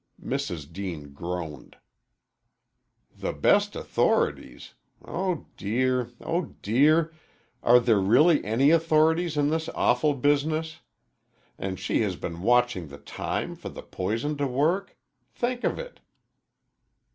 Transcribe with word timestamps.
Mrs. 0.19 0.73
Deane 0.73 1.13
groaned. 1.13 1.77
"The 3.15 3.33
best 3.33 3.75
authorities? 3.75 4.73
Oh, 5.05 5.45
dear 5.57 6.09
oh, 6.21 6.55
dear! 6.63 7.13
Are 7.61 7.79
there 7.79 7.99
really 7.99 8.43
any 8.43 8.71
authorities 8.71 9.37
in 9.37 9.51
this 9.51 9.69
awful 9.75 10.15
business? 10.15 10.79
And 11.59 11.79
she 11.79 12.01
has 12.01 12.15
been 12.15 12.41
watching 12.41 12.87
the 12.87 12.97
time 12.97 13.55
for 13.55 13.69
the 13.69 13.83
poison 13.83 14.35
to 14.37 14.47
work 14.47 14.97
think 15.35 15.63
of 15.63 15.77
it!" 15.77 15.99